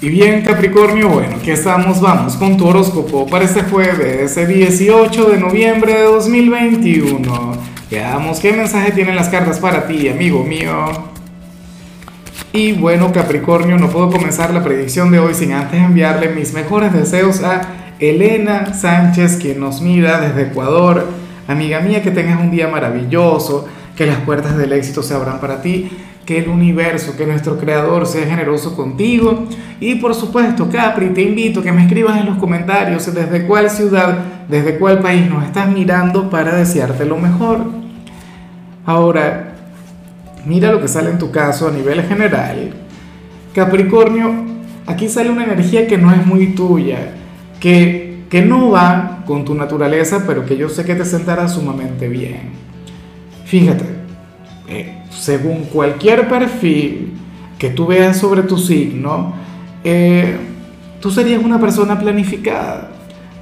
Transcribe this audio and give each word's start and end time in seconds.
Y 0.00 0.10
bien 0.10 0.42
Capricornio, 0.42 1.08
bueno, 1.08 1.38
aquí 1.40 1.50
estamos, 1.50 2.00
vamos 2.00 2.36
con 2.36 2.56
tu 2.56 2.68
horóscopo 2.68 3.26
para 3.26 3.44
este 3.44 3.64
jueves, 3.64 4.30
ese 4.30 4.46
18 4.46 5.30
de 5.30 5.40
noviembre 5.40 5.92
de 5.92 6.02
2021. 6.04 7.56
Veamos 7.90 8.38
qué 8.38 8.52
mensaje 8.52 8.92
tienen 8.92 9.16
las 9.16 9.28
cartas 9.28 9.58
para 9.58 9.88
ti, 9.88 10.08
amigo 10.08 10.44
mío. 10.44 10.72
Y 12.52 12.74
bueno 12.74 13.12
Capricornio, 13.12 13.76
no 13.76 13.90
puedo 13.90 14.08
comenzar 14.08 14.54
la 14.54 14.62
predicción 14.62 15.10
de 15.10 15.18
hoy 15.18 15.34
sin 15.34 15.52
antes 15.52 15.82
enviarle 15.82 16.28
mis 16.28 16.52
mejores 16.52 16.92
deseos 16.92 17.42
a 17.42 17.62
Elena 17.98 18.74
Sánchez, 18.74 19.38
quien 19.42 19.58
nos 19.58 19.80
mira 19.80 20.20
desde 20.20 20.52
Ecuador. 20.52 21.08
Amiga 21.48 21.80
mía, 21.80 22.02
que 22.02 22.12
tengas 22.12 22.38
un 22.38 22.52
día 22.52 22.68
maravilloso, 22.68 23.66
que 23.98 24.06
las 24.06 24.18
puertas 24.18 24.56
del 24.56 24.72
éxito 24.72 25.02
se 25.02 25.12
abran 25.12 25.40
para 25.40 25.60
ti 25.60 25.90
que 26.24 26.38
el 26.38 26.48
universo, 26.48 27.16
que 27.16 27.26
nuestro 27.26 27.58
creador 27.58 28.06
sea 28.06 28.26
generoso 28.26 28.76
contigo. 28.76 29.46
Y 29.80 29.96
por 29.96 30.14
supuesto, 30.14 30.68
Capri, 30.70 31.08
te 31.08 31.22
invito 31.22 31.58
a 31.58 31.62
que 31.64 31.72
me 31.72 31.82
escribas 31.82 32.20
en 32.20 32.26
los 32.26 32.36
comentarios 32.38 33.12
desde 33.12 33.44
cuál 33.44 33.68
ciudad, 33.70 34.18
desde 34.48 34.78
cuál 34.78 35.00
país 35.00 35.28
nos 35.28 35.44
estás 35.44 35.68
mirando 35.68 36.30
para 36.30 36.54
desearte 36.54 37.06
lo 37.06 37.16
mejor. 37.16 37.64
Ahora, 38.86 39.54
mira 40.44 40.70
lo 40.70 40.80
que 40.80 40.86
sale 40.86 41.10
en 41.10 41.18
tu 41.18 41.32
caso 41.32 41.66
a 41.66 41.72
nivel 41.72 42.02
general. 42.02 42.74
Capricornio, 43.52 44.32
aquí 44.86 45.08
sale 45.08 45.30
una 45.30 45.42
energía 45.42 45.88
que 45.88 45.98
no 45.98 46.12
es 46.12 46.24
muy 46.24 46.54
tuya, 46.54 47.14
que, 47.58 48.26
que 48.30 48.42
no 48.42 48.70
va 48.70 49.24
con 49.26 49.44
tu 49.44 49.56
naturaleza, 49.56 50.22
pero 50.24 50.46
que 50.46 50.56
yo 50.56 50.68
sé 50.68 50.84
que 50.84 50.94
te 50.94 51.04
sentará 51.04 51.48
sumamente 51.48 52.06
bien. 52.06 52.67
Fíjate, 53.48 53.86
eh, 54.68 55.04
según 55.08 55.64
cualquier 55.72 56.28
perfil 56.28 57.14
que 57.58 57.70
tú 57.70 57.86
veas 57.86 58.18
sobre 58.18 58.42
tu 58.42 58.58
signo, 58.58 59.32
eh, 59.82 60.36
tú 61.00 61.10
serías 61.10 61.42
una 61.42 61.58
persona 61.58 61.98
planificada, 61.98 62.90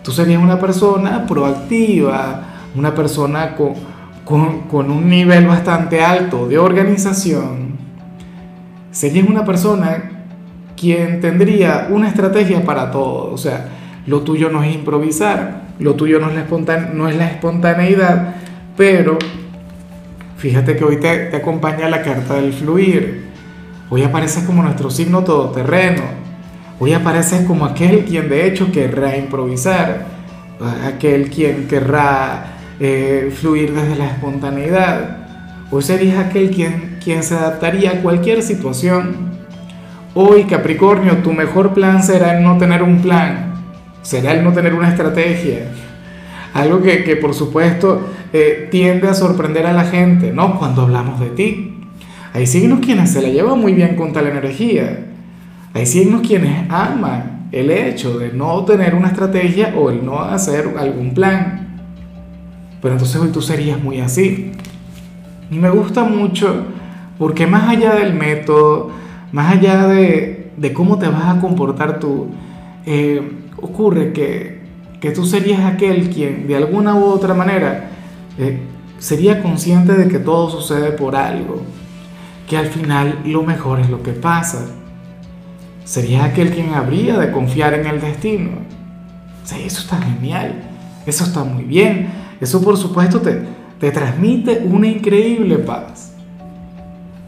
tú 0.05 0.12
serías 0.12 0.41
una 0.41 0.60
persona 0.60 1.27
proactiva, 1.27 2.40
una 2.77 2.95
persona 2.95 3.57
con, 3.57 4.60
con, 4.68 4.93
un 4.93 5.09
nivel 5.09 5.45
bastante 5.49 6.01
alto 6.01 6.46
de 6.46 6.57
organización. 6.57 7.74
Serías 8.93 9.29
una 9.29 9.45
persona 9.45 10.04
quien 10.77 11.21
tendría 11.21 11.88
una 11.90 12.07
estrategia 12.07 12.65
para 12.65 12.93
todo, 12.93 13.32
o 13.32 13.37
sea, 13.37 13.71
lo 14.07 14.21
tuyo 14.21 14.51
no 14.51 14.62
es 14.62 14.73
improvisar, 14.73 15.62
lo 15.80 15.95
tuyo 15.96 16.21
no 16.21 16.30
es 16.30 16.37
la, 16.37 16.77
no 16.95 17.09
es 17.09 17.16
la 17.16 17.29
espontaneidad, 17.29 18.37
pero 18.77 19.18
Fíjate 20.37 20.76
que 20.76 20.84
hoy 20.84 20.98
te, 20.98 21.34
acompaña 21.34 21.88
la 21.88 22.02
carta 22.02 22.34
del 22.34 22.52
fluir. 22.52 23.24
Hoy 23.88 24.02
apareces 24.02 24.45
como 24.45 24.62
nuestro 24.62 24.90
signo 24.90 25.24
todoterreno. 25.24 26.02
Hoy 26.78 26.93
apareces 26.93 27.46
como 27.46 27.65
aquel 27.65 28.04
quien 28.04 28.28
de 28.28 28.46
hecho 28.46 28.70
querrá 28.70 29.16
improvisar, 29.16 30.06
aquel 30.84 31.30
quien 31.30 31.66
querrá 31.66 32.56
eh, 32.78 33.32
fluir 33.34 33.73
desde 33.73 33.96
la 33.96 34.09
espontaneidad. 34.09 35.16
Hoy 35.70 35.82
serías 35.82 36.18
aquel 36.18 36.50
quien, 36.50 36.98
quien 37.02 37.23
se 37.23 37.34
adaptaría 37.34 37.93
a 37.93 38.02
cualquier 38.02 38.43
situación. 38.43 39.30
Hoy, 40.12 40.45
Capricornio, 40.45 41.16
tu 41.18 41.32
mejor 41.32 41.73
plan 41.73 42.02
será 42.02 42.37
el 42.37 42.45
no 42.45 42.59
tener 42.59 42.82
un 42.82 43.00
plan, 43.00 43.54
será 44.02 44.32
el 44.32 44.45
no 44.45 44.52
tener 44.52 44.74
una 44.74 44.90
estrategia, 44.90 45.68
algo 46.57 46.82
que, 46.82 47.04
que 47.04 47.16
por 47.16 47.35
supuesto 47.35 48.01
eh, 48.32 48.68
tiende 48.71 49.09
a 49.09 49.15
sorprender 49.15 49.66
a 49.66 49.73
la 49.73 49.85
gente, 49.85 50.32
¿no? 50.32 50.59
Cuando 50.59 50.82
hablamos 50.82 51.21
de 51.21 51.30
ti. 51.30 51.73
Hay 52.32 52.46
signos 52.46 52.80
quienes 52.80 53.10
se 53.10 53.23
la 53.23 53.29
llevan 53.29 53.60
muy 53.60 53.73
bien 53.74 53.96
con 53.96 54.12
tal 54.12 54.26
energía. 54.26 55.07
Hay 55.74 55.87
signos 55.87 56.27
quienes 56.27 56.71
aman 56.71 57.49
el 57.52 57.71
hecho 57.71 58.18
de 58.18 58.32
no 58.32 58.65
tener 58.65 58.95
una 58.95 59.09
estrategia 59.09 59.74
o 59.77 59.90
el 59.90 60.04
no 60.04 60.21
hacer 60.21 60.74
algún 60.79 61.15
plan. 61.15 61.80
Pero 62.82 62.95
entonces 62.95 63.21
hoy 63.21 63.29
tú 63.29 63.40
serías 63.40 63.82
muy 63.82 64.00
así. 64.00 64.53
Y 65.50 65.56
me 65.56 65.71
gusta 65.71 66.05
mucho 66.05 66.65
porque 67.19 67.47
más 67.47 67.69
allá 67.69 67.94
del 67.94 68.15
método, 68.15 68.91
más 69.33 69.55
allá 69.55 69.87
de, 69.87 70.50
de 70.56 70.73
cómo 70.73 70.99
te 70.99 71.09
vas 71.09 71.37
a 71.37 71.41
comportar 71.41 71.99
tú, 72.00 72.28
eh, 72.84 73.23
ocurre 73.61 74.12
que 74.12 74.56
que 75.01 75.11
tú 75.11 75.27
serías 75.27 75.61
aquel 75.65 76.11
quien 76.11 76.47
de 76.47 76.57
alguna 76.57 76.95
u 76.95 77.05
otra 77.05 77.34
manera 77.34 77.91
eh, 78.39 78.61
sería 78.99 79.43
consciente 79.43 79.93
de 79.93 80.09
que 80.09 80.19
todo 80.19 80.51
sucede 80.51 80.93
por 80.93 81.17
algo, 81.17 81.62
que 82.49 82.57
al 82.57 82.67
final 82.67 83.21
lo 83.25 83.43
mejor 83.43 83.81
es 83.81 83.91
lo 83.91 84.03
que 84.03 84.12
pasa. 84.12 84.67
Serías 85.85 86.25
aquel 86.25 86.51
quien 86.51 86.75
habría 86.75 87.19
de 87.19 87.31
confiar 87.31 87.75
en 87.75 87.87
el 87.87 88.01
destino. 88.01 88.51
Sí, 89.45 89.62
eso 89.65 89.81
está 89.81 89.99
genial, 89.99 90.55
eso 91.06 91.25
está 91.25 91.45
muy 91.45 91.65
bien, 91.65 92.09
eso 92.41 92.61
por 92.61 92.77
supuesto 92.77 93.21
te, 93.21 93.43
te 93.79 93.91
transmite 93.93 94.62
una 94.65 94.89
increíble 94.89 95.59
paz. 95.59 96.15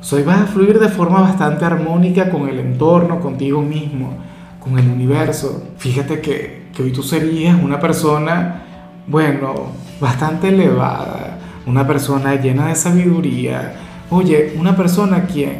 Soy 0.00 0.22
vas 0.22 0.40
a 0.40 0.46
fluir 0.46 0.78
de 0.78 0.88
forma 0.88 1.20
bastante 1.20 1.64
armónica 1.64 2.30
con 2.30 2.48
el 2.48 2.58
entorno, 2.58 3.20
contigo 3.20 3.60
mismo, 3.62 4.16
con 4.58 4.78
el 4.78 4.88
universo. 4.88 5.64
Fíjate 5.76 6.20
que 6.20 6.67
que 6.78 6.84
hoy 6.84 6.92
tú 6.92 7.02
serías 7.02 7.60
una 7.60 7.80
persona, 7.80 8.62
bueno, 9.08 9.72
bastante 10.00 10.50
elevada, 10.50 11.36
una 11.66 11.84
persona 11.84 12.36
llena 12.36 12.68
de 12.68 12.76
sabiduría, 12.76 13.74
oye, 14.10 14.54
una 14.56 14.76
persona 14.76 15.24
quien, 15.24 15.58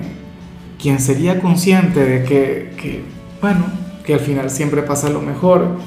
quien 0.81 1.01
sería 1.01 1.41
consciente 1.41 2.05
de 2.05 2.23
que, 2.23 2.71
que, 2.81 3.03
bueno, 3.43 3.65
que 4.05 4.15
al 4.15 4.21
final 4.21 4.49
siempre 4.49 4.83
pasa 4.83 5.11
lo 5.11 5.21
mejor, 5.21 5.79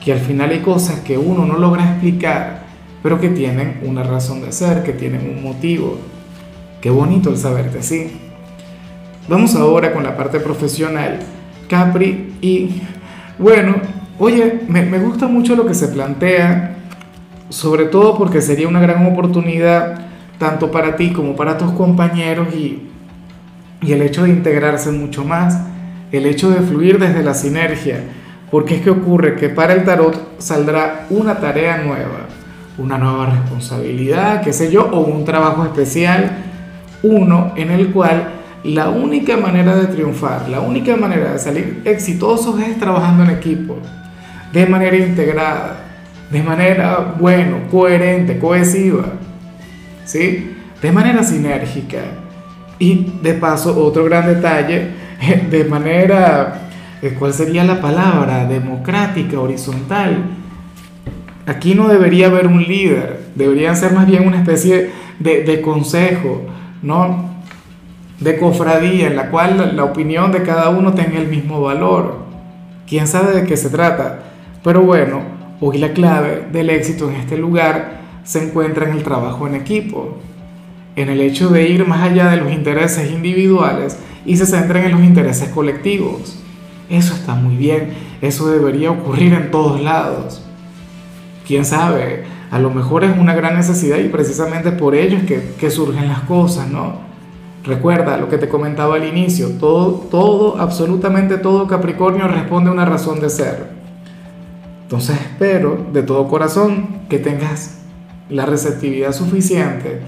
que 0.00 0.12
al 0.12 0.20
final 0.20 0.50
hay 0.50 0.60
cosas 0.60 1.00
que 1.00 1.18
uno 1.18 1.44
no 1.44 1.58
logra 1.58 1.90
explicar, 1.90 2.62
pero 3.02 3.18
que 3.18 3.28
tienen 3.28 3.80
una 3.82 4.04
razón 4.04 4.40
de 4.40 4.52
ser, 4.52 4.84
que 4.84 4.92
tienen 4.92 5.36
un 5.36 5.42
motivo. 5.42 5.98
Qué 6.80 6.90
bonito 6.90 7.28
el 7.28 7.38
saberte 7.38 7.80
así. 7.80 8.20
Vamos 9.28 9.56
ahora 9.56 9.92
con 9.92 10.04
la 10.04 10.16
parte 10.16 10.38
profesional, 10.38 11.18
Capri, 11.68 12.34
y 12.40 12.82
bueno, 13.36 13.74
Oye, 14.18 14.60
me, 14.68 14.98
gusta 14.98 15.26
mucho 15.26 15.56
lo 15.56 15.66
que 15.66 15.74
se 15.74 15.88
plantea, 15.88 16.76
sobre 17.48 17.86
todo 17.86 18.16
porque 18.18 18.42
sería 18.42 18.68
una 18.68 18.80
gran 18.80 19.06
oportunidad 19.06 20.02
tanto 20.38 20.70
para 20.70 20.96
ti 20.96 21.12
como 21.12 21.34
para 21.34 21.56
tus 21.56 21.72
compañeros 21.72 22.54
y, 22.54 22.88
y 23.80 23.92
el 23.92 24.02
hecho 24.02 24.24
de 24.24 24.30
integrarse 24.30 24.90
mucho 24.92 25.24
más, 25.24 25.58
el 26.12 26.26
hecho 26.26 26.50
de 26.50 26.60
fluir 26.60 26.98
desde 26.98 27.22
la 27.22 27.32
sinergia, 27.32 28.04
porque 28.50 28.76
es 28.76 28.82
que 28.82 28.90
ocurre 28.90 29.36
que 29.36 29.48
para 29.48 29.72
el 29.72 29.84
tarot 29.84 30.38
saldrá 30.38 31.06
una 31.08 31.36
tarea 31.36 31.78
nueva, 31.78 32.26
una 32.76 32.98
nueva 32.98 33.26
responsabilidad, 33.26 34.42
qué 34.42 34.52
sé 34.52 34.70
yo, 34.70 34.90
o 34.92 35.00
un 35.00 35.24
trabajo 35.24 35.64
especial, 35.64 36.32
uno 37.02 37.54
en 37.56 37.70
el 37.70 37.92
cual 37.92 38.41
la 38.64 38.90
única 38.90 39.36
manera 39.36 39.74
de 39.74 39.86
triunfar, 39.86 40.48
la 40.48 40.60
única 40.60 40.96
manera 40.96 41.32
de 41.32 41.38
salir 41.38 41.82
exitosos 41.84 42.60
es 42.60 42.78
trabajando 42.78 43.24
en 43.24 43.30
equipo 43.30 43.78
de 44.52 44.66
manera 44.66 44.96
integrada, 44.96 45.78
de 46.30 46.42
manera, 46.42 47.14
bueno, 47.18 47.68
coherente, 47.70 48.38
cohesiva, 48.38 49.04
¿sí? 50.04 50.54
De 50.80 50.92
manera 50.92 51.22
sinérgica. 51.22 51.98
Y 52.78 53.12
de 53.22 53.34
paso, 53.34 53.76
otro 53.82 54.04
gran 54.04 54.26
detalle, 54.26 54.88
de 55.50 55.64
manera, 55.64 56.68
eh, 57.00 57.14
¿cuál 57.18 57.32
sería 57.32 57.64
la 57.64 57.80
palabra? 57.80 58.46
Democrática, 58.46 59.40
horizontal. 59.40 60.24
Aquí 61.46 61.74
no 61.74 61.88
debería 61.88 62.26
haber 62.26 62.46
un 62.46 62.62
líder, 62.62 63.20
deberían 63.34 63.76
ser 63.76 63.92
más 63.92 64.06
bien 64.06 64.26
una 64.26 64.38
especie 64.38 64.90
de, 65.18 65.42
de 65.42 65.60
consejo, 65.60 66.42
¿no? 66.82 67.31
De 68.22 68.38
cofradía, 68.38 69.08
en 69.08 69.16
la 69.16 69.30
cual 69.30 69.74
la 69.74 69.82
opinión 69.82 70.30
de 70.30 70.44
cada 70.44 70.68
uno 70.68 70.94
tenga 70.94 71.18
el 71.18 71.26
mismo 71.26 71.60
valor. 71.60 72.18
¿Quién 72.86 73.08
sabe 73.08 73.32
de 73.32 73.46
qué 73.46 73.56
se 73.56 73.68
trata? 73.68 74.20
Pero 74.62 74.82
bueno, 74.82 75.22
hoy 75.60 75.78
la 75.78 75.92
clave 75.92 76.46
del 76.52 76.70
éxito 76.70 77.10
en 77.10 77.16
este 77.16 77.36
lugar 77.36 78.00
se 78.22 78.44
encuentra 78.44 78.88
en 78.88 78.92
el 78.92 79.02
trabajo 79.02 79.48
en 79.48 79.56
equipo, 79.56 80.18
en 80.94 81.08
el 81.08 81.20
hecho 81.20 81.48
de 81.48 81.68
ir 81.68 81.84
más 81.84 82.00
allá 82.02 82.28
de 82.30 82.36
los 82.36 82.52
intereses 82.52 83.10
individuales 83.10 83.98
y 84.24 84.36
se 84.36 84.46
centren 84.46 84.84
en 84.84 84.92
los 84.92 85.02
intereses 85.02 85.48
colectivos. 85.48 86.38
Eso 86.88 87.14
está 87.14 87.34
muy 87.34 87.56
bien, 87.56 87.88
eso 88.20 88.48
debería 88.48 88.92
ocurrir 88.92 89.32
en 89.32 89.50
todos 89.50 89.80
lados. 89.80 90.46
Quién 91.44 91.64
sabe, 91.64 92.22
a 92.52 92.60
lo 92.60 92.70
mejor 92.70 93.02
es 93.02 93.18
una 93.18 93.34
gran 93.34 93.56
necesidad 93.56 93.98
y 93.98 94.10
precisamente 94.10 94.70
por 94.70 94.94
ello 94.94 95.16
es 95.16 95.24
que, 95.24 95.54
que 95.58 95.70
surgen 95.72 96.06
las 96.06 96.20
cosas, 96.20 96.68
¿no? 96.68 97.11
Recuerda 97.64 98.16
lo 98.16 98.28
que 98.28 98.38
te 98.38 98.48
comentaba 98.48 98.96
al 98.96 99.06
inicio, 99.06 99.50
todo, 99.60 99.92
todo, 100.10 100.60
absolutamente 100.60 101.38
todo 101.38 101.68
Capricornio 101.68 102.26
responde 102.26 102.70
a 102.70 102.72
una 102.72 102.84
razón 102.84 103.20
de 103.20 103.30
ser. 103.30 103.68
Entonces 104.82 105.16
espero 105.20 105.86
de 105.92 106.02
todo 106.02 106.28
corazón 106.28 107.02
que 107.08 107.18
tengas 107.18 107.78
la 108.28 108.46
receptividad 108.46 109.12
suficiente, 109.12 110.00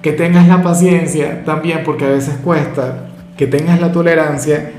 que 0.00 0.12
tengas 0.12 0.48
la 0.48 0.62
paciencia 0.62 1.44
también, 1.44 1.82
porque 1.84 2.06
a 2.06 2.08
veces 2.08 2.36
cuesta, 2.42 3.08
que 3.36 3.46
tengas 3.46 3.80
la 3.80 3.92
tolerancia 3.92 4.72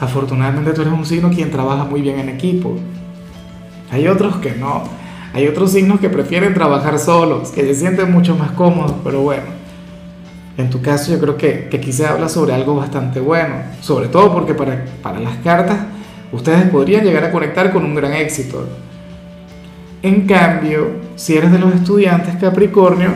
afortunadamente 0.00 0.72
tú 0.72 0.82
eres 0.82 0.92
un 0.92 1.06
signo 1.06 1.30
quien 1.30 1.50
trabaja 1.50 1.84
muy 1.84 2.00
bien 2.00 2.18
en 2.18 2.28
equipo. 2.28 2.76
Hay 3.90 4.06
otros 4.08 4.36
que 4.36 4.52
no. 4.52 4.84
Hay 5.32 5.48
otros 5.48 5.72
signos 5.72 5.98
que 5.98 6.08
prefieren 6.08 6.54
trabajar 6.54 6.98
solos, 6.98 7.50
que 7.50 7.62
se 7.62 7.74
sienten 7.74 8.12
mucho 8.12 8.36
más 8.36 8.52
cómodos, 8.52 8.94
pero 9.02 9.20
bueno. 9.22 9.53
En 10.56 10.70
tu 10.70 10.80
caso 10.80 11.12
yo 11.12 11.20
creo 11.20 11.36
que, 11.36 11.68
que 11.68 11.78
aquí 11.78 11.92
se 11.92 12.06
habla 12.06 12.28
sobre 12.28 12.54
algo 12.54 12.76
bastante 12.76 13.18
bueno, 13.20 13.54
sobre 13.80 14.08
todo 14.08 14.32
porque 14.32 14.54
para, 14.54 14.84
para 15.02 15.18
las 15.18 15.36
cartas 15.38 15.78
ustedes 16.32 16.68
podrían 16.68 17.04
llegar 17.04 17.24
a 17.24 17.32
conectar 17.32 17.72
con 17.72 17.84
un 17.84 17.94
gran 17.94 18.12
éxito. 18.12 18.66
En 20.02 20.26
cambio, 20.26 21.00
si 21.16 21.36
eres 21.36 21.50
de 21.50 21.58
los 21.58 21.74
estudiantes 21.74 22.36
Capricornio, 22.36 23.10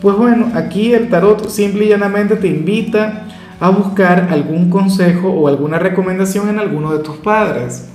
pues 0.00 0.16
bueno, 0.16 0.52
aquí 0.54 0.94
el 0.94 1.08
tarot 1.08 1.48
simple 1.48 1.84
y 1.84 1.88
llanamente 1.88 2.36
te 2.36 2.46
invita 2.46 3.24
a 3.60 3.70
buscar 3.70 4.28
algún 4.30 4.70
consejo 4.70 5.28
o 5.28 5.48
alguna 5.48 5.78
recomendación 5.78 6.48
en 6.48 6.58
alguno 6.58 6.92
de 6.92 7.00
tus 7.00 7.16
padres, 7.16 7.88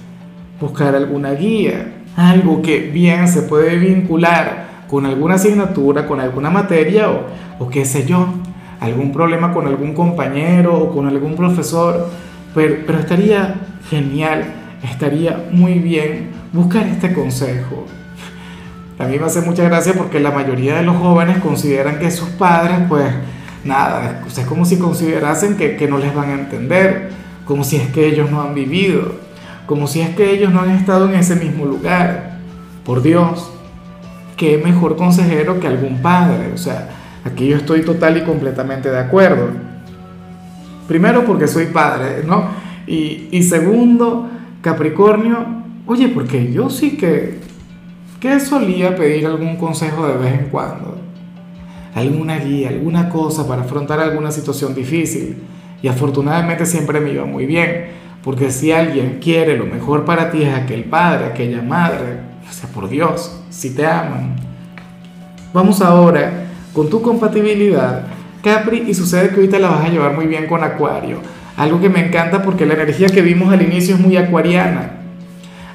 buscar 0.59 0.93
alguna 0.95 1.31
guía, 1.31 1.93
algo 2.15 2.61
que 2.61 2.79
bien 2.79 3.27
se 3.27 3.43
puede 3.43 3.77
vincular 3.77 4.83
con 4.89 5.05
alguna 5.05 5.35
asignatura, 5.35 6.05
con 6.05 6.19
alguna 6.19 6.49
materia 6.49 7.09
o, 7.09 7.21
o 7.59 7.69
qué 7.69 7.85
sé 7.85 8.05
yo, 8.05 8.27
algún 8.83 9.11
problema 9.11 9.53
con 9.53 9.67
algún 9.67 9.93
compañero 9.93 10.77
o 10.77 10.93
con 10.93 11.07
algún 11.07 11.35
profesor, 11.35 12.09
pero, 12.53 12.75
pero 12.85 12.99
estaría 12.99 13.55
genial, 13.89 14.45
estaría 14.83 15.45
muy 15.51 15.79
bien 15.79 16.29
buscar 16.51 16.85
este 16.87 17.13
consejo. 17.13 17.85
A 18.99 19.05
mí 19.05 19.17
me 19.17 19.25
hace 19.25 19.41
mucha 19.41 19.63
gracia 19.63 19.93
porque 19.93 20.19
la 20.19 20.31
mayoría 20.31 20.75
de 20.75 20.83
los 20.83 20.97
jóvenes 20.97 21.39
consideran 21.39 21.99
que 21.99 22.11
sus 22.11 22.29
padres, 22.29 22.77
pues 22.87 23.05
nada, 23.63 24.21
es 24.27 24.45
como 24.45 24.65
si 24.65 24.77
considerasen 24.77 25.57
que, 25.57 25.75
que 25.75 25.87
no 25.87 25.97
les 25.97 26.13
van 26.13 26.29
a 26.29 26.33
entender, 26.33 27.09
como 27.45 27.63
si 27.63 27.77
es 27.77 27.89
que 27.89 28.05
ellos 28.05 28.29
no 28.29 28.41
han 28.41 28.53
vivido, 28.53 29.15
como 29.65 29.87
si 29.87 30.01
es 30.01 30.09
que 30.15 30.31
ellos 30.31 30.53
no 30.53 30.61
han 30.61 30.71
estado 30.71 31.09
en 31.09 31.15
ese 31.15 31.35
mismo 31.35 31.65
lugar. 31.65 32.37
Por 32.85 33.01
Dios, 33.01 33.51
qué 34.37 34.61
mejor 34.63 34.95
consejero 34.95 35.59
que 35.59 35.67
algún 35.67 36.01
padre, 36.01 36.51
o 36.53 36.57
sea, 36.57 36.89
aquí 37.25 37.47
yo 37.47 37.57
estoy 37.57 37.81
total 37.81 38.17
y 38.17 38.21
completamente 38.21 38.89
de 38.89 38.99
acuerdo. 38.99 39.49
Primero 40.87 41.25
porque 41.25 41.47
soy 41.47 41.67
padre, 41.67 42.23
¿no? 42.25 42.49
Y, 42.85 43.41
segundo, 43.43 44.29
Capricornio, 44.61 45.45
oye, 45.85 46.09
porque 46.09 46.51
yo 46.51 46.69
sí 46.69 46.97
que, 46.97 47.39
que 48.19 48.39
solía 48.39 48.95
pedir 48.95 49.25
algún 49.25 49.55
consejo 49.55 50.05
de 50.05 50.17
vez 50.17 50.39
en 50.39 50.49
cuando, 50.49 50.97
alguna 51.95 52.37
guía, 52.39 52.69
alguna 52.69 53.09
cosa 53.09 53.47
para 53.47 53.61
afrontar 53.61 53.99
alguna 54.01 54.31
situación 54.31 54.75
difícil. 54.75 55.37
Y 55.81 55.87
afortunadamente 55.87 56.65
siempre 56.65 56.99
me 56.99 57.11
iba 57.11 57.25
muy 57.25 57.45
bien, 57.45 57.87
porque 58.21 58.51
si 58.51 58.71
alguien 58.71 59.19
quiere 59.21 59.57
lo 59.57 59.65
mejor 59.65 60.03
para 60.03 60.29
ti 60.29 60.43
es 60.43 60.53
aquel 60.53 60.83
padre, 60.85 61.25
aquella 61.25 61.61
madre, 61.61 62.19
o 62.49 62.51
sea, 62.51 62.69
por 62.69 62.89
Dios, 62.89 63.41
si 63.49 63.73
te 63.73 63.85
aman. 63.85 64.35
Vamos 65.53 65.81
ahora 65.81 66.42
con 66.73 66.89
tu 66.89 67.01
compatibilidad, 67.01 68.07
Capri, 68.43 68.83
y 68.87 68.93
sucede 68.93 69.29
que 69.29 69.35
ahorita 69.35 69.59
la 69.59 69.69
vas 69.69 69.85
a 69.85 69.89
llevar 69.89 70.15
muy 70.15 70.27
bien 70.27 70.47
con 70.47 70.63
Acuario. 70.63 71.19
Algo 71.55 71.79
que 71.79 71.89
me 71.89 72.05
encanta 72.05 72.41
porque 72.41 72.65
la 72.65 72.73
energía 72.73 73.07
que 73.07 73.21
vimos 73.21 73.53
al 73.53 73.61
inicio 73.61 73.95
es 73.95 74.01
muy 74.01 74.17
acuariana. 74.17 75.03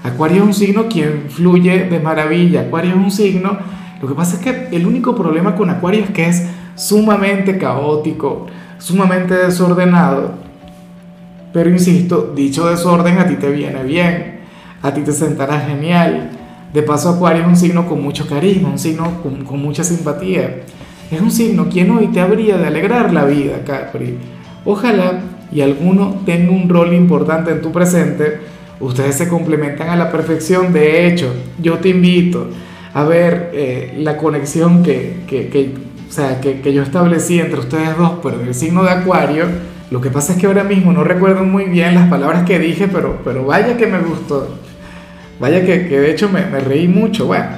Acuario 0.02 0.42
es 0.42 0.48
un 0.48 0.54
signo 0.54 0.88
quien 0.88 1.26
fluye 1.28 1.84
de 1.84 2.00
maravilla. 2.00 2.62
Acuario 2.62 2.90
es 2.90 2.96
un 2.96 3.10
signo. 3.10 3.58
Lo 4.02 4.08
que 4.08 4.14
pasa 4.14 4.36
es 4.36 4.42
que 4.42 4.76
el 4.76 4.86
único 4.86 5.14
problema 5.14 5.54
con 5.54 5.70
Acuario 5.70 6.04
es 6.04 6.10
que 6.10 6.26
es 6.26 6.46
sumamente 6.74 7.58
caótico, 7.58 8.46
sumamente 8.78 9.34
desordenado. 9.34 10.34
Pero 11.52 11.70
insisto, 11.70 12.32
dicho 12.34 12.68
desorden 12.68 13.18
a 13.18 13.26
ti 13.26 13.36
te 13.36 13.50
viene 13.50 13.82
bien, 13.84 14.40
a 14.82 14.92
ti 14.92 15.00
te 15.02 15.12
sentará 15.12 15.60
genial. 15.60 16.30
De 16.74 16.82
paso, 16.82 17.10
Acuario 17.10 17.42
es 17.42 17.48
un 17.48 17.56
signo 17.56 17.86
con 17.86 18.02
mucho 18.02 18.28
carisma, 18.28 18.68
un 18.68 18.78
signo 18.78 19.22
con, 19.22 19.44
con 19.44 19.62
mucha 19.62 19.82
simpatía. 19.82 20.62
Es 21.10 21.20
un 21.20 21.30
signo 21.30 21.68
quien 21.68 21.90
hoy 21.90 22.08
te 22.08 22.20
habría 22.20 22.56
de 22.58 22.66
alegrar 22.66 23.12
la 23.12 23.24
vida, 23.24 23.62
Capri. 23.64 24.16
Ojalá 24.64 25.20
y 25.50 25.62
alguno 25.62 26.20
tenga 26.26 26.52
un 26.52 26.68
rol 26.68 26.92
importante 26.92 27.50
en 27.50 27.62
tu 27.62 27.72
presente 27.72 28.40
Ustedes 28.80 29.16
se 29.16 29.28
complementan 29.28 29.88
a 29.88 29.96
la 29.96 30.10
perfección. 30.10 30.72
De 30.72 31.06
hecho, 31.06 31.34
yo 31.60 31.78
te 31.78 31.88
invito 31.88 32.48
a 32.94 33.04
ver 33.04 33.50
eh, 33.52 33.94
la 33.98 34.16
conexión 34.16 34.82
que, 34.82 35.64
o 36.08 36.12
sea, 36.12 36.40
que, 36.40 36.72
yo 36.72 36.82
establecí 36.82 37.40
entre 37.40 37.60
ustedes 37.60 37.96
dos, 37.96 38.14
pero 38.22 38.40
el 38.40 38.54
signo 38.54 38.84
de 38.84 38.90
Acuario. 38.90 39.46
Lo 39.90 40.00
que 40.00 40.10
pasa 40.10 40.34
es 40.34 40.38
que 40.38 40.46
ahora 40.46 40.64
mismo 40.64 40.92
no 40.92 41.02
recuerdo 41.02 41.44
muy 41.44 41.64
bien 41.64 41.94
las 41.94 42.08
palabras 42.08 42.44
que 42.44 42.58
dije, 42.58 42.88
pero, 42.88 43.20
pero 43.24 43.46
vaya 43.46 43.76
que 43.76 43.86
me 43.86 43.98
gustó. 43.98 44.56
Vaya 45.40 45.64
que, 45.64 45.88
que 45.88 45.98
de 45.98 46.10
hecho 46.10 46.28
me, 46.28 46.44
me 46.46 46.60
reí 46.60 46.86
mucho. 46.86 47.26
Bueno, 47.26 47.48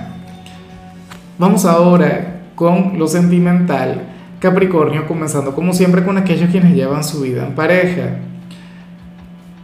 vamos 1.38 1.64
ahora 1.64 2.39
con 2.60 2.98
lo 2.98 3.08
sentimental. 3.08 4.02
Capricornio, 4.38 5.06
comenzando 5.06 5.54
como 5.54 5.72
siempre 5.72 6.04
con 6.04 6.18
aquellos 6.18 6.50
quienes 6.50 6.74
llevan 6.74 7.02
su 7.02 7.22
vida 7.22 7.46
en 7.46 7.54
pareja. 7.54 8.18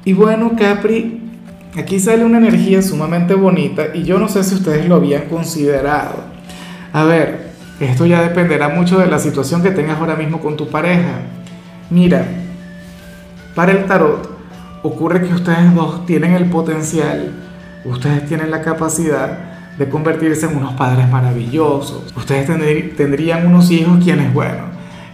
Y 0.06 0.14
bueno, 0.14 0.52
Capri, 0.58 1.20
Aquí 1.78 2.00
sale 2.00 2.24
una 2.24 2.38
energía 2.38 2.80
sumamente 2.80 3.34
bonita 3.34 3.88
y 3.92 4.02
yo 4.02 4.18
no 4.18 4.28
sé 4.28 4.42
si 4.42 4.54
ustedes 4.54 4.88
lo 4.88 4.94
habían 4.94 5.26
considerado. 5.28 6.24
A 6.90 7.04
ver, 7.04 7.50
esto 7.80 8.06
ya 8.06 8.22
dependerá 8.22 8.70
mucho 8.70 8.98
de 8.98 9.06
la 9.08 9.18
situación 9.18 9.62
que 9.62 9.72
tengas 9.72 9.98
ahora 9.98 10.16
mismo 10.16 10.40
con 10.40 10.56
tu 10.56 10.68
pareja. 10.70 11.20
Mira, 11.90 12.24
para 13.54 13.72
el 13.72 13.84
tarot 13.84 14.26
ocurre 14.82 15.20
que 15.28 15.34
ustedes 15.34 15.74
dos 15.74 16.06
tienen 16.06 16.32
el 16.32 16.46
potencial, 16.46 17.34
ustedes 17.84 18.24
tienen 18.24 18.50
la 18.50 18.62
capacidad 18.62 19.55
de 19.78 19.88
convertirse 19.88 20.46
en 20.46 20.56
unos 20.56 20.74
padres 20.74 21.08
maravillosos. 21.08 22.12
Ustedes 22.16 22.46
tendrían 22.96 23.46
unos 23.46 23.70
hijos 23.70 24.02
quienes, 24.02 24.32
bueno, 24.32 24.64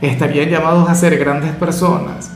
estarían 0.01 0.49
llamados 0.49 0.89
a 0.89 0.95
ser 0.95 1.19
grandes 1.19 1.53
personas, 1.53 2.33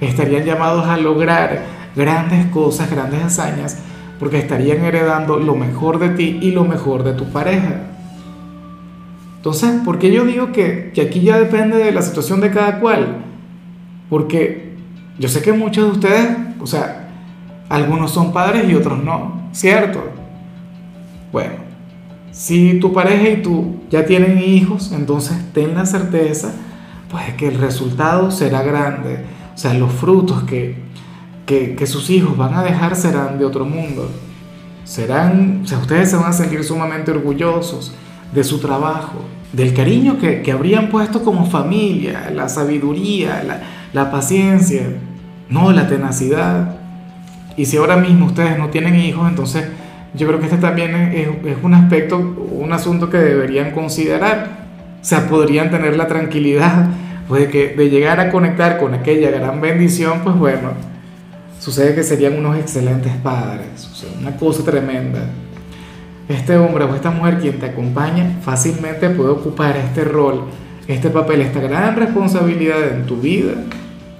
estarían 0.00 0.44
llamados 0.44 0.86
a 0.86 0.96
lograr 0.96 1.62
grandes 1.96 2.46
cosas, 2.46 2.90
grandes 2.90 3.22
hazañas, 3.22 3.78
porque 4.18 4.38
estarían 4.38 4.84
heredando 4.84 5.38
lo 5.38 5.54
mejor 5.54 5.98
de 5.98 6.10
ti 6.10 6.38
y 6.42 6.52
lo 6.52 6.64
mejor 6.64 7.04
de 7.04 7.14
tu 7.14 7.26
pareja. 7.26 7.82
Entonces, 9.36 9.70
¿por 9.84 9.98
qué 9.98 10.12
yo 10.12 10.24
digo 10.24 10.52
que, 10.52 10.92
que 10.94 11.00
aquí 11.00 11.20
ya 11.20 11.38
depende 11.38 11.78
de 11.78 11.92
la 11.92 12.02
situación 12.02 12.42
de 12.42 12.50
cada 12.50 12.78
cual? 12.78 13.24
Porque 14.10 14.74
yo 15.18 15.28
sé 15.28 15.40
que 15.40 15.54
muchos 15.54 15.84
de 15.86 15.90
ustedes, 15.92 16.28
o 16.60 16.66
sea, 16.66 17.08
algunos 17.70 18.10
son 18.10 18.32
padres 18.32 18.68
y 18.68 18.74
otros 18.74 19.02
no, 19.02 19.48
¿cierto? 19.52 20.02
Bueno, 21.32 21.69
si 22.32 22.78
tu 22.78 22.92
pareja 22.92 23.28
y 23.28 23.42
tú 23.42 23.76
ya 23.90 24.04
tienen 24.04 24.38
hijos, 24.38 24.92
entonces 24.92 25.36
ten 25.52 25.74
la 25.74 25.86
certeza, 25.86 26.52
pues 27.10 27.34
que 27.34 27.48
el 27.48 27.58
resultado 27.58 28.30
será 28.30 28.62
grande. 28.62 29.24
O 29.54 29.58
sea, 29.58 29.74
los 29.74 29.92
frutos 29.92 30.44
que, 30.44 30.76
que, 31.46 31.86
sus 31.86 32.08
hijos 32.10 32.36
van 32.36 32.54
a 32.54 32.62
dejar 32.62 32.94
serán 32.94 33.38
de 33.38 33.44
otro 33.44 33.64
mundo. 33.64 34.08
Serán, 34.84 35.62
o 35.64 35.66
sea, 35.66 35.78
ustedes 35.78 36.10
se 36.10 36.16
van 36.16 36.30
a 36.30 36.32
sentir 36.32 36.62
sumamente 36.64 37.10
orgullosos 37.10 37.92
de 38.32 38.44
su 38.44 38.58
trabajo, 38.58 39.24
del 39.52 39.74
cariño 39.74 40.18
que, 40.18 40.42
que 40.42 40.52
habrían 40.52 40.88
puesto 40.88 41.24
como 41.24 41.46
familia, 41.46 42.30
la 42.32 42.48
sabiduría, 42.48 43.42
la, 43.42 43.60
la 43.92 44.10
paciencia, 44.10 44.86
no 45.48 45.72
la 45.72 45.88
tenacidad. 45.88 46.76
Y 47.56 47.66
si 47.66 47.76
ahora 47.76 47.96
mismo 47.96 48.26
ustedes 48.26 48.56
no 48.56 48.68
tienen 48.68 48.94
hijos, 48.94 49.28
entonces 49.28 49.66
yo 50.14 50.26
creo 50.26 50.40
que 50.40 50.46
este 50.46 50.58
también 50.58 50.94
es, 50.94 51.28
es, 51.44 51.56
un 51.62 51.74
aspecto, 51.74 52.18
un 52.18 52.72
asunto 52.72 53.10
que 53.10 53.18
deberían 53.18 53.70
considerar. 53.70 54.60
O 55.00 55.04
sea, 55.04 55.28
podrían 55.28 55.70
tener 55.70 55.96
la 55.96 56.06
tranquilidad 56.08 56.88
pues, 57.28 57.42
de, 57.42 57.48
que, 57.48 57.74
de 57.74 57.90
llegar 57.90 58.20
a 58.20 58.30
conectar 58.30 58.78
con 58.78 58.92
aquella 58.92 59.30
gran 59.30 59.60
bendición, 59.60 60.20
pues 60.24 60.36
bueno, 60.36 60.72
sucede 61.60 61.94
que 61.94 62.02
serían 62.02 62.36
unos 62.36 62.58
excelentes 62.58 63.12
padres, 63.22 63.88
o 63.90 63.94
sea, 63.94 64.08
una 64.20 64.36
cosa 64.36 64.64
tremenda. 64.64 65.20
Este 66.28 66.56
hombre 66.56 66.84
o 66.84 66.94
esta 66.94 67.10
mujer 67.10 67.38
quien 67.38 67.58
te 67.58 67.66
acompaña 67.66 68.38
fácilmente 68.42 69.10
puede 69.10 69.30
ocupar 69.30 69.76
este 69.76 70.04
rol, 70.04 70.44
este 70.86 71.10
papel, 71.10 71.42
esta 71.42 71.60
gran 71.60 71.96
responsabilidad 71.96 72.94
en 72.94 73.06
tu 73.06 73.16
vida. 73.16 73.52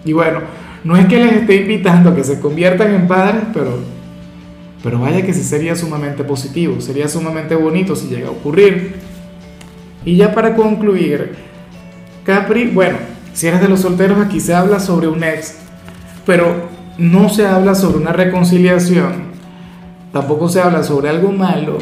Y 0.04 0.12
bueno, 0.12 0.40
no 0.82 0.96
es 0.96 1.06
que 1.06 1.18
les 1.18 1.32
esté 1.32 1.56
invitando 1.56 2.10
a 2.10 2.14
que 2.14 2.24
se 2.24 2.40
conviertan 2.40 2.94
en 2.94 3.06
padres, 3.06 3.42
pero, 3.52 3.78
pero 4.82 4.98
vaya 4.98 5.22
que 5.22 5.34
sí 5.34 5.42
sería 5.42 5.76
sumamente 5.76 6.24
positivo, 6.24 6.80
sería 6.80 7.08
sumamente 7.08 7.54
bonito 7.54 7.94
si 7.94 8.08
llega 8.08 8.28
a 8.28 8.32
ocurrir. 8.32 8.96
Y 10.04 10.16
ya 10.16 10.34
para 10.34 10.54
concluir, 10.54 11.34
Capri, 12.24 12.66
bueno, 12.68 12.98
si 13.34 13.46
eres 13.46 13.60
de 13.60 13.68
los 13.68 13.80
solteros, 13.80 14.18
aquí 14.18 14.40
se 14.40 14.54
habla 14.54 14.80
sobre 14.80 15.08
un 15.08 15.22
ex, 15.22 15.56
pero 16.24 16.68
no 16.96 17.28
se 17.28 17.46
habla 17.46 17.74
sobre 17.74 17.98
una 17.98 18.12
reconciliación, 18.12 19.30
tampoco 20.12 20.48
se 20.48 20.60
habla 20.60 20.82
sobre 20.82 21.10
algo 21.10 21.30
malo, 21.30 21.78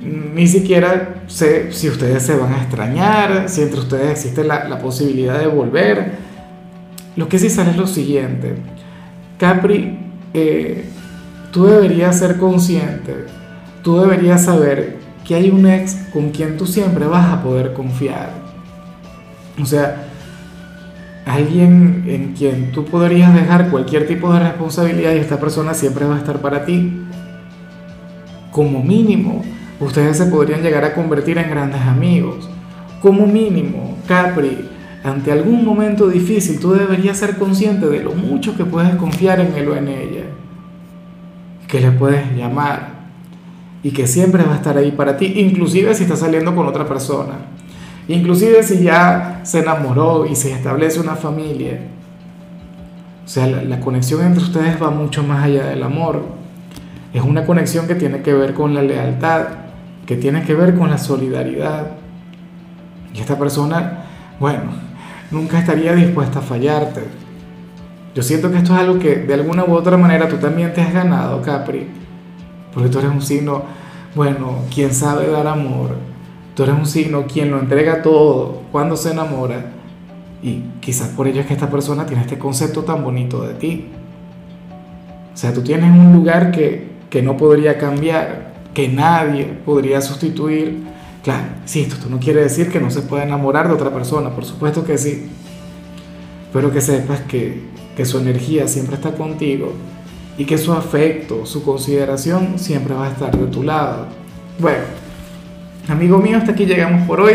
ni 0.00 0.46
siquiera 0.46 1.22
sé 1.28 1.72
si 1.72 1.88
ustedes 1.88 2.22
se 2.24 2.36
van 2.36 2.52
a 2.52 2.62
extrañar, 2.62 3.48
si 3.48 3.62
entre 3.62 3.80
ustedes 3.80 4.10
existe 4.10 4.44
la, 4.44 4.78
posibilidad 4.78 5.38
de 5.38 5.46
volver. 5.46 6.32
Lo 7.14 7.28
que 7.28 7.38
sí 7.38 7.48
sale 7.48 7.70
es 7.70 7.76
lo 7.76 7.86
siguiente, 7.86 8.54
Capri, 9.38 9.98
eh, 10.34 10.84
tú 11.52 11.66
deberías 11.66 12.18
ser 12.18 12.38
consciente, 12.38 13.26
tú 13.82 14.00
deberías 14.00 14.46
saber 14.46 14.96
que 15.24 15.34
hay 15.34 15.50
un 15.50 15.66
ex 15.66 15.94
con 16.12 16.30
quien 16.30 16.56
tú 16.56 16.66
siempre 16.66 17.06
vas 17.06 17.30
a 17.32 17.42
poder 17.42 17.74
confiar. 17.74 18.30
O 19.60 19.66
sea, 19.66 20.08
alguien 21.26 22.04
en 22.08 22.32
quien 22.32 22.72
tú 22.72 22.84
podrías 22.86 23.34
dejar 23.34 23.70
cualquier 23.70 24.08
tipo 24.08 24.32
de 24.32 24.40
responsabilidad 24.40 25.12
y 25.12 25.18
esta 25.18 25.38
persona 25.38 25.74
siempre 25.74 26.06
va 26.06 26.16
a 26.16 26.18
estar 26.18 26.40
para 26.40 26.64
ti. 26.64 27.04
Como 28.50 28.82
mínimo, 28.82 29.42
ustedes 29.78 30.16
se 30.16 30.26
podrían 30.26 30.62
llegar 30.62 30.84
a 30.84 30.94
convertir 30.94 31.38
en 31.38 31.50
grandes 31.50 31.82
amigos. 31.82 32.48
Como 33.00 33.26
mínimo, 33.26 33.98
Capri, 34.08 34.68
ante 35.04 35.32
algún 35.32 35.64
momento 35.64 36.08
difícil, 36.08 36.58
tú 36.60 36.72
deberías 36.72 37.18
ser 37.18 37.36
consciente 37.36 37.86
de 37.86 38.02
lo 38.02 38.14
mucho 38.14 38.56
que 38.56 38.64
puedes 38.64 38.94
confiar 38.96 39.40
en 39.40 39.54
él 39.54 39.68
o 39.68 39.76
en 39.76 39.88
ella. 39.88 40.24
Que 41.72 41.80
le 41.80 41.90
puedes 41.90 42.36
llamar 42.36 43.00
y 43.82 43.92
que 43.92 44.06
siempre 44.06 44.44
va 44.44 44.52
a 44.52 44.56
estar 44.56 44.76
ahí 44.76 44.90
para 44.90 45.16
ti, 45.16 45.32
inclusive 45.40 45.94
si 45.94 46.02
está 46.02 46.16
saliendo 46.16 46.54
con 46.54 46.66
otra 46.66 46.86
persona. 46.86 47.32
Inclusive 48.08 48.62
si 48.62 48.82
ya 48.82 49.40
se 49.42 49.60
enamoró 49.60 50.26
y 50.26 50.36
se 50.36 50.52
establece 50.52 51.00
una 51.00 51.16
familia. 51.16 51.80
O 53.24 53.26
sea, 53.26 53.46
la, 53.46 53.62
la, 53.62 53.80
conexión 53.80 54.20
entre 54.20 54.42
ustedes 54.42 54.82
va 54.82 54.90
mucho 54.90 55.22
más 55.22 55.44
allá 55.44 55.64
del 55.68 55.82
amor. 55.82 56.22
Es 57.14 57.22
una 57.22 57.46
conexión 57.46 57.86
que 57.86 57.94
tiene 57.94 58.20
que 58.20 58.34
ver 58.34 58.52
con 58.52 58.74
la 58.74 58.82
lealtad, 58.82 59.46
que 60.04 60.16
tiene 60.16 60.42
que 60.42 60.54
ver 60.54 60.76
con 60.76 60.90
la 60.90 60.98
solidaridad. 60.98 61.92
Y 63.14 63.20
esta 63.20 63.38
persona, 63.38 64.04
bueno, 64.38 64.72
nunca 65.30 65.58
estaría 65.58 65.94
dispuesta 65.94 66.40
a 66.40 66.42
fallarte. 66.42 67.21
Yo 68.14 68.22
siento 68.22 68.50
que 68.50 68.58
esto 68.58 68.74
es 68.74 68.80
algo 68.80 68.98
que 68.98 69.16
de 69.16 69.34
alguna 69.34 69.64
u 69.64 69.72
otra 69.72 69.96
manera 69.96 70.28
tú 70.28 70.36
también 70.36 70.72
te 70.74 70.82
has 70.82 70.92
ganado, 70.92 71.40
Capri. 71.42 71.88
Porque 72.74 72.88
tú 72.88 72.98
eres 72.98 73.10
un 73.10 73.22
signo, 73.22 73.62
bueno, 74.14 74.58
quien 74.70 74.92
sabe 74.92 75.30
dar 75.30 75.46
amor, 75.46 75.96
Tú 76.54 76.64
eres 76.64 76.74
un 76.74 76.86
signo 76.86 77.26
quien 77.26 77.50
lo 77.50 77.58
entrega 77.58 78.02
todo 78.02 78.62
cuando 78.72 78.96
se 78.96 79.12
enamora 79.12 79.72
y 80.42 80.62
quizás 80.80 81.08
por 81.08 81.26
ello 81.26 81.40
es 81.40 81.46
que 81.46 81.54
esta 81.54 81.70
persona 81.70 82.04
tiene 82.04 82.22
este 82.22 82.38
concepto 82.38 82.82
tan 82.82 83.02
bonito 83.02 83.42
de 83.42 83.54
ti. 83.54 83.86
O 85.32 85.36
sea, 85.36 85.54
tú 85.54 85.62
tienes 85.62 85.90
un 85.90 86.12
lugar 86.12 86.50
que, 86.50 86.88
que 87.08 87.22
no 87.22 87.38
podría 87.38 87.78
cambiar, 87.78 88.52
que 88.74 88.88
nadie 88.88 89.44
podría 89.64 90.02
sustituir. 90.02 90.82
Claro, 91.22 91.44
sí, 91.64 91.82
esto 91.82 92.08
no 92.10 92.18
quiere 92.18 92.42
decir 92.42 92.70
que 92.70 92.80
no 92.80 92.90
se 92.90 93.00
pueda 93.00 93.22
enamorar 93.22 93.68
de 93.68 93.74
otra 93.74 93.90
persona, 93.90 94.30
por 94.30 94.44
supuesto 94.44 94.84
que 94.84 94.98
sí. 94.98 95.30
Pero 96.52 96.72
que 96.72 96.80
sepas 96.80 97.20
que, 97.20 97.60
que 97.96 98.04
su 98.04 98.18
energía 98.18 98.68
siempre 98.68 98.96
está 98.96 99.12
contigo 99.12 99.72
y 100.36 100.44
que 100.44 100.58
su 100.58 100.72
afecto, 100.72 101.46
su 101.46 101.62
consideración 101.62 102.58
siempre 102.58 102.94
va 102.94 103.06
a 103.06 103.10
estar 103.10 103.36
de 103.36 103.46
tu 103.46 103.62
lado. 103.62 104.06
Bueno, 104.58 104.82
Amigo 105.88 106.18
mío, 106.18 106.38
hasta 106.38 106.52
aquí 106.52 106.64
llegamos 106.64 107.06
por 107.08 107.20
hoy. 107.20 107.34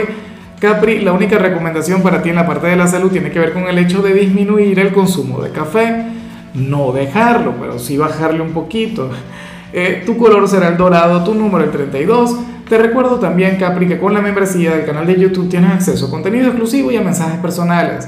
Capri, 0.60 1.02
la 1.02 1.12
única 1.12 1.38
recomendación 1.38 2.02
para 2.02 2.22
ti 2.22 2.30
en 2.30 2.36
la 2.36 2.48
parte 2.48 2.68
de 2.68 2.78
la 2.78 2.88
salud 2.88 3.12
tiene 3.12 3.30
que 3.30 3.40
ver 3.40 3.52
con 3.52 3.64
el 3.64 3.78
hecho 3.78 4.02
de 4.02 4.14
disminuir 4.14 4.80
el 4.80 4.94
consumo 4.94 5.42
de 5.42 5.52
café. 5.52 6.06
No 6.54 6.94
dejarlo, 6.94 7.56
pero 7.60 7.78
sí 7.78 7.98
bajarle 7.98 8.42
un 8.42 8.54
poquito. 8.54 9.10
Eh, 9.74 10.04
tu 10.06 10.18
color 10.18 10.48
será 10.48 10.70
el 10.70 10.78
dorado, 10.78 11.24
tu 11.26 11.36
número 11.36 11.66
el 11.66 11.72
32. 11.72 12.38
Te 12.70 12.78
recuerdo 12.78 13.20
también, 13.20 13.58
Capri, 13.58 13.86
que 13.86 14.00
con 14.00 14.14
la 14.14 14.22
membresía 14.22 14.76
del 14.76 14.86
canal 14.86 15.06
de 15.06 15.20
YouTube 15.20 15.50
tienes 15.50 15.72
acceso 15.72 16.08
a 16.08 16.10
contenido 16.10 16.48
exclusivo 16.48 16.90
y 16.90 16.96
a 16.96 17.02
mensajes 17.02 17.40
personales. 17.40 18.08